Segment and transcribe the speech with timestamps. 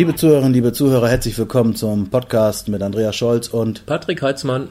[0.00, 4.68] Liebe Zuhörerinnen, liebe Zuhörer, herzlich willkommen zum Podcast mit Andreas Scholz und Patrick Heitzmann.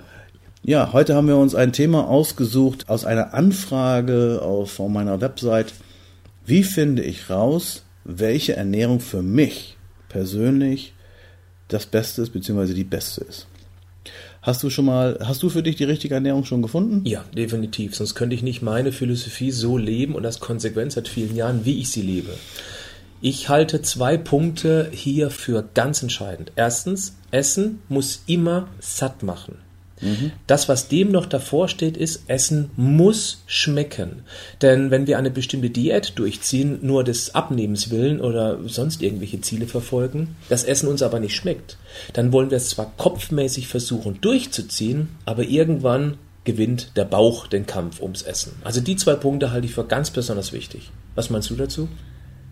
[0.63, 5.71] Ja, heute haben wir uns ein Thema ausgesucht aus einer Anfrage auf von meiner Website.
[6.47, 9.77] Wie finde ich raus, welche Ernährung für mich
[10.07, 10.93] persönlich
[11.67, 13.45] das Beste ist, beziehungsweise die beste ist?
[14.41, 17.05] Hast du schon mal, hast du für dich die richtige Ernährung schon gefunden?
[17.05, 17.95] Ja, definitiv.
[17.95, 21.79] Sonst könnte ich nicht meine Philosophie so leben und das Konsequenz seit vielen Jahren, wie
[21.79, 22.31] ich sie lebe.
[23.21, 26.53] Ich halte zwei Punkte hier für ganz entscheidend.
[26.55, 29.57] Erstens, Essen muss immer satt machen.
[30.01, 30.31] Mhm.
[30.47, 34.23] Das, was dem noch davor steht, ist, Essen muss schmecken.
[34.61, 39.67] Denn wenn wir eine bestimmte Diät durchziehen, nur des Abnehmens willen oder sonst irgendwelche Ziele
[39.67, 41.77] verfolgen, das Essen uns aber nicht schmeckt,
[42.13, 48.01] dann wollen wir es zwar kopfmäßig versuchen durchzuziehen, aber irgendwann gewinnt der Bauch den Kampf
[48.01, 48.53] ums Essen.
[48.63, 50.91] Also die zwei Punkte halte ich für ganz besonders wichtig.
[51.15, 51.89] Was meinst du dazu?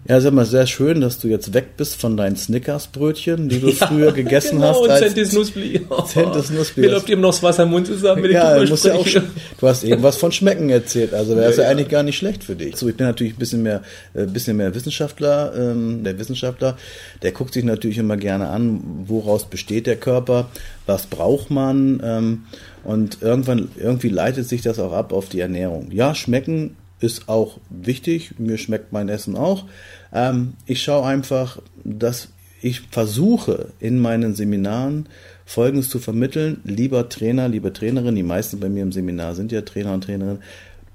[0.10, 3.70] Ja, sag mal, sehr schön, dass du jetzt weg bist von deinen Snickers-Brötchen, die du
[3.72, 4.78] ja, früher gegessen genau, hast.
[4.78, 5.82] Und Centis Nussbli.
[5.90, 6.84] Oh, Centis Nussbli.
[6.84, 9.06] Mir läuft eben noch das Wasser im Mund zusammen, wenn ja, ich musst ja auch
[9.06, 9.24] schon,
[9.60, 12.18] Du hast eben was von Schmecken erzählt, also wäre es ja, ja, eigentlich gar nicht
[12.18, 12.78] schlecht für dich.
[12.78, 13.82] So, ich bin natürlich ein bisschen mehr,
[14.14, 15.54] äh, bisschen mehr Wissenschaftler.
[15.58, 16.78] Ähm, der Wissenschaftler,
[17.22, 20.50] der guckt sich natürlich immer gerne an, woraus besteht der Körper,
[20.86, 22.46] was braucht man ähm,
[22.86, 25.92] und irgendwann, irgendwie leitet sich das auch ab auf die Ernährung.
[25.92, 28.40] Ja, schmecken ist auch wichtig.
[28.40, 29.66] Mir schmeckt mein Essen auch.
[30.14, 32.30] Ähm, ich schaue einfach, dass
[32.62, 35.08] ich versuche in meinen Seminaren
[35.46, 36.60] Folgendes zu vermitteln.
[36.64, 40.42] Lieber Trainer, liebe Trainerin, die meisten bei mir im Seminar sind ja Trainer und Trainerinnen,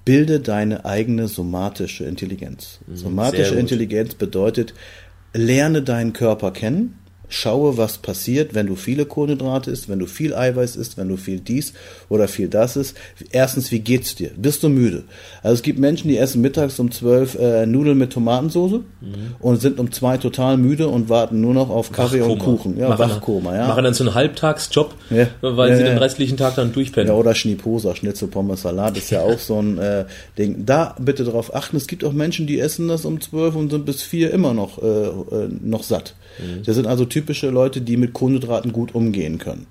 [0.05, 2.81] bilde deine eigene somatische Intelligenz.
[2.87, 4.75] Mhm, somatische Intelligenz bedeutet,
[5.33, 6.99] lerne deinen Körper kennen
[7.35, 11.17] schaue, was passiert, wenn du viele Kohlenhydrate isst, wenn du viel Eiweiß isst, wenn du
[11.17, 11.73] viel dies
[12.09, 12.97] oder viel das isst.
[13.31, 14.31] Erstens, wie geht's dir?
[14.37, 15.05] Bist du müde?
[15.43, 19.35] Also es gibt Menschen, die essen mittags um zwölf äh, Nudeln mit Tomatensauce mhm.
[19.41, 22.33] und sind um zwei total müde und warten nur noch auf Kaffee Wachkoma.
[22.33, 22.79] und Kuchen.
[22.79, 23.69] Ja, machen, Wachkoma, ja.
[23.69, 25.27] Machen dann so einen Halbtagsjob, ja.
[25.41, 25.89] weil ja, sie ja.
[25.89, 27.09] den restlichen Tag dann durchpennen.
[27.09, 30.05] Ja, oder Schniposa, Schnitzel, Pommes, Salat ist ja auch so ein äh,
[30.37, 30.65] Ding.
[30.67, 31.77] Da bitte darauf achten.
[31.77, 34.83] Es gibt auch Menschen, die essen das um zwölf und sind bis vier immer noch,
[34.83, 36.15] äh, äh noch satt.
[36.39, 36.63] Mhm.
[36.65, 39.67] Das sind also typische Leute, die mit Kohlenhydraten gut umgehen können.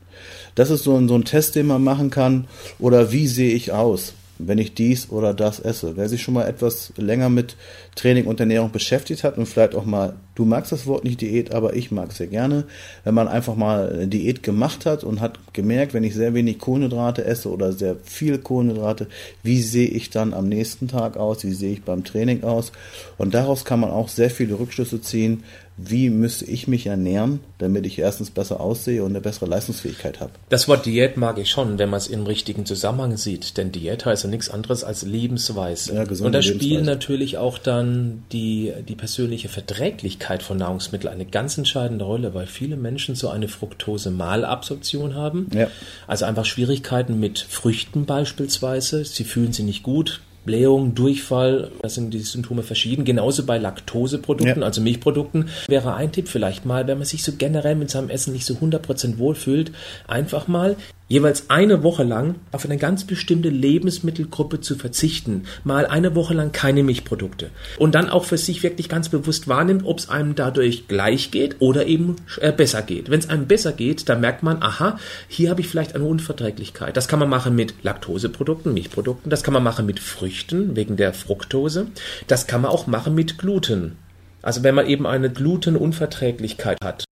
[0.55, 2.47] Das ist so ein, so ein Test, den man machen kann.
[2.79, 4.13] Oder wie sehe ich aus?
[4.43, 5.97] wenn ich dies oder das esse.
[5.97, 7.55] Wer sich schon mal etwas länger mit
[7.93, 11.53] Training und Ernährung beschäftigt hat und vielleicht auch mal, du magst das Wort nicht Diät,
[11.53, 12.65] aber ich mag es sehr gerne,
[13.03, 17.25] wenn man einfach mal Diät gemacht hat und hat gemerkt, wenn ich sehr wenig Kohlenhydrate
[17.25, 19.07] esse oder sehr viel Kohlenhydrate,
[19.43, 22.71] wie sehe ich dann am nächsten Tag aus, wie sehe ich beim Training aus
[23.17, 25.43] und daraus kann man auch sehr viele Rückschlüsse ziehen,
[25.77, 30.31] wie müsste ich mich ernähren, damit ich erstens besser aussehe und eine bessere Leistungsfähigkeit habe.
[30.49, 33.57] Das Wort Diät mag ich schon, wenn man es im richtigen Zusammenhang sieht.
[33.57, 35.95] Denn Diät heißt ja nichts anderes als Lebensweise.
[35.95, 41.57] Ja, und da spielt natürlich auch dann die, die persönliche Verträglichkeit von Nahrungsmitteln eine ganz
[41.57, 45.47] entscheidende Rolle, weil viele Menschen so eine Fructose-Malabsorption haben.
[45.53, 45.67] Ja.
[46.07, 49.05] Also einfach Schwierigkeiten mit Früchten beispielsweise.
[49.05, 53.05] Sie fühlen sich nicht gut, Blähung, Durchfall, das sind die Symptome verschieden.
[53.05, 54.65] Genauso bei Laktoseprodukten, ja.
[54.65, 58.33] also Milchprodukten, wäre ein Tipp vielleicht mal, wenn man sich so generell mit seinem Essen
[58.33, 59.71] nicht so 100% wohlfühlt,
[60.07, 66.15] einfach mal jeweils eine Woche lang auf eine ganz bestimmte Lebensmittelgruppe zu verzichten, mal eine
[66.15, 70.07] Woche lang keine Milchprodukte und dann auch für sich wirklich ganz bewusst wahrnimmt, ob es
[70.07, 73.09] einem dadurch gleich geht oder eben äh, besser geht.
[73.09, 74.97] Wenn es einem besser geht, dann merkt man, aha,
[75.27, 76.95] hier habe ich vielleicht eine Unverträglichkeit.
[76.95, 80.30] Das kann man machen mit Laktoseprodukten, Milchprodukten, das kann man machen mit Früchten
[80.75, 81.87] wegen der Fructose,
[82.27, 83.97] das kann man auch machen mit Gluten.
[84.41, 87.05] Also wenn man eben eine Glutenunverträglichkeit hat.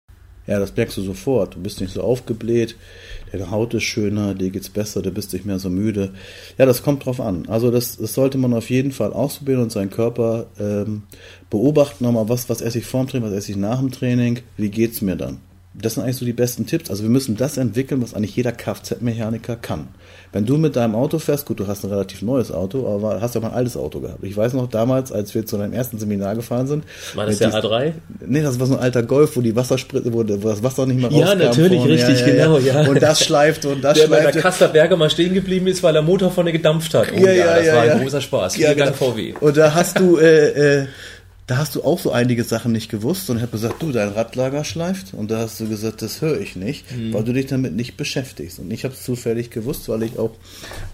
[0.47, 1.53] Ja, das merkst du sofort.
[1.55, 2.75] Du bist nicht so aufgebläht,
[3.31, 6.11] deine Haut ist schöner, dir geht's besser, du bist nicht mehr so müde.
[6.57, 7.47] Ja, das kommt drauf an.
[7.47, 11.03] Also das, das sollte man auf jeden Fall ausprobieren und seinen Körper ähm,
[11.51, 12.03] beobachten.
[12.03, 15.01] Nochmal, was, was esse ich vorm Training, was esse ich nach dem Training, wie geht's
[15.01, 15.37] mir dann?
[15.81, 16.89] Das sind eigentlich so die besten Tipps.
[16.89, 19.87] Also wir müssen das entwickeln, was eigentlich jeder Kfz-Mechaniker kann.
[20.31, 23.33] Wenn du mit deinem Auto fährst, gut, du hast ein relativ neues Auto, aber hast
[23.33, 24.23] ja mal ein altes Auto gehabt.
[24.23, 26.83] Ich weiß noch damals, als wir zu deinem ersten Seminar gefahren sind.
[27.15, 27.93] War das der A3?
[28.25, 30.97] Nee, das war so ein alter Golf, wo die Wasserspritze, wo, wo das Wasser nicht
[30.97, 31.39] mehr rauskam.
[31.39, 31.93] Ja, natürlich, vorne.
[31.93, 32.87] richtig, ja, ja, genau, ja.
[32.87, 34.23] Und das schleift und das der schleift.
[34.23, 37.07] Der bei der Kaster Berger mal stehen geblieben ist, weil der Motor vorne gedampft hat.
[37.11, 38.55] Oh, ja, ja, das ja, war ein großer Spaß.
[38.55, 39.11] Vielen Dank genau.
[39.11, 39.33] VW.
[39.39, 40.87] Und da hast du, äh, äh,
[41.49, 44.63] da hast du auch so einige Sachen nicht gewusst und habe gesagt, du, dein Radlager
[44.63, 47.11] schleift und da hast du gesagt, das höre ich nicht, mhm.
[47.11, 48.59] weil du dich damit nicht beschäftigst.
[48.59, 50.29] Und ich habe es zufällig gewusst, weil ich auch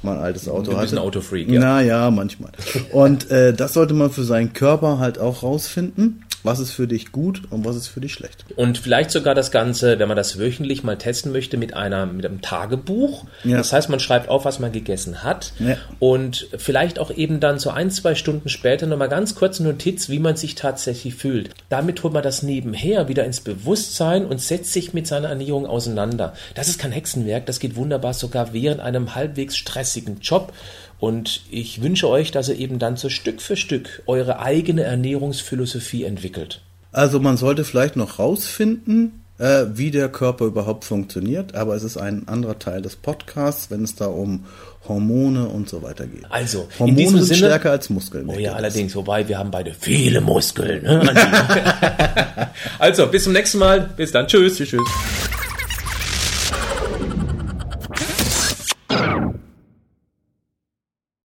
[0.02, 0.96] mein altes Auto du bist hatte.
[0.96, 1.60] ein Autofreak, ja.
[1.60, 2.54] Naja, manchmal.
[2.94, 6.24] Und äh, das sollte man für seinen Körper halt auch rausfinden.
[6.46, 8.46] Was ist für dich gut und was ist für dich schlecht.
[8.56, 12.26] Und vielleicht sogar das Ganze, wenn man das wöchentlich mal testen möchte, mit einer mit
[12.26, 13.26] einem Tagebuch.
[13.44, 13.58] Ja.
[13.58, 15.78] Das heißt, man schreibt auf, was man gegessen hat ja.
[16.00, 20.20] und vielleicht auch eben dann so ein, zwei Stunden später nochmal ganz kurze Notiz, wie
[20.20, 21.50] man sich tatsächlich fühlt.
[21.70, 26.34] Damit holt man das nebenher wieder ins Bewusstsein und setzt sich mit seiner Ernährung auseinander.
[26.54, 30.54] Das ist kein Hexenwerk, das geht wunderbar sogar während einem halbwegs stressigen Job.
[31.00, 36.04] Und ich wünsche euch, dass ihr eben dann so Stück für Stück eure eigene Ernährungsphilosophie
[36.04, 36.62] entwickelt.
[36.92, 41.98] Also man sollte vielleicht noch rausfinden, äh, wie der Körper überhaupt funktioniert, aber es ist
[41.98, 44.46] ein anderer Teil des Podcasts, wenn es da um
[44.88, 46.24] Hormone und so weiter geht.
[46.30, 48.30] Also, Hormone in sind Sinne, stärker als Muskeln.
[48.30, 50.84] Oh ja, allerdings, wobei wir haben beide viele Muskeln.
[50.84, 51.02] Ne?
[52.80, 53.90] also, bis zum nächsten Mal.
[53.98, 54.28] Bis dann.
[54.28, 54.58] Tschüss.
[54.58, 54.70] Tschüss.
[54.70, 55.15] tschüss.